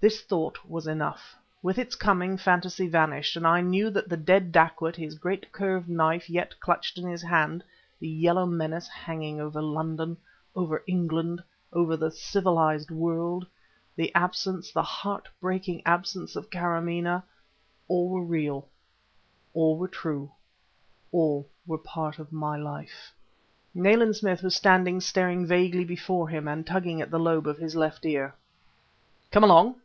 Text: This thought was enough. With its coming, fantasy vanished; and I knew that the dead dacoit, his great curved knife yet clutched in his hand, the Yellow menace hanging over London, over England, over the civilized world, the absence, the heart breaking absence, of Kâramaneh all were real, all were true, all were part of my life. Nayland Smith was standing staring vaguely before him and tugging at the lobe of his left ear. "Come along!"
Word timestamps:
This 0.00 0.20
thought 0.20 0.58
was 0.68 0.86
enough. 0.86 1.34
With 1.62 1.78
its 1.78 1.94
coming, 1.94 2.36
fantasy 2.36 2.86
vanished; 2.86 3.34
and 3.36 3.46
I 3.46 3.60
knew 3.62 3.88
that 3.90 4.08
the 4.08 4.16
dead 4.16 4.52
dacoit, 4.52 4.94
his 4.96 5.16
great 5.18 5.50
curved 5.52 5.88
knife 5.88 6.28
yet 6.28 6.58
clutched 6.60 6.98
in 6.98 7.08
his 7.08 7.22
hand, 7.22 7.62
the 7.98 8.08
Yellow 8.08 8.44
menace 8.46 8.88
hanging 8.88 9.40
over 9.40 9.62
London, 9.62 10.16
over 10.54 10.82
England, 10.86 11.42
over 11.72 11.96
the 11.96 12.10
civilized 12.10 12.90
world, 12.90 13.46
the 13.94 14.12
absence, 14.14 14.70
the 14.70 14.82
heart 14.82 15.28
breaking 15.40 15.82
absence, 15.86 16.36
of 16.36 16.50
Kâramaneh 16.50 17.22
all 17.88 18.08
were 18.10 18.24
real, 18.24 18.68
all 19.54 19.78
were 19.78 19.88
true, 19.88 20.30
all 21.10 21.48
were 21.66 21.78
part 21.78 22.18
of 22.18 22.32
my 22.32 22.56
life. 22.58 23.14
Nayland 23.72 24.16
Smith 24.16 24.42
was 24.42 24.54
standing 24.54 25.00
staring 25.00 25.46
vaguely 25.46 25.84
before 25.84 26.28
him 26.28 26.46
and 26.48 26.66
tugging 26.66 27.00
at 27.00 27.10
the 27.10 27.20
lobe 27.20 27.46
of 27.46 27.58
his 27.58 27.74
left 27.74 28.04
ear. 28.04 28.34
"Come 29.30 29.42
along!" 29.44 29.74